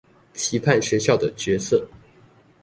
[0.33, 1.87] 期盼學校的角色